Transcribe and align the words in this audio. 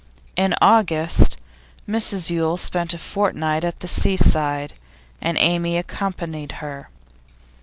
In 0.35 0.55
August, 0.63 1.39
Mrs 1.87 2.31
Yule 2.31 2.57
spent 2.57 2.91
a 2.95 2.97
fortnight 2.97 3.63
at 3.63 3.81
the 3.81 3.87
seaside, 3.87 4.73
and 5.21 5.37
Amy 5.39 5.77
accompanied 5.77 6.53
her. 6.53 6.89